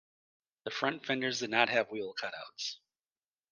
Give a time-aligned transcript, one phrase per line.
[0.63, 2.77] The front fenders did not have wheel cutouts.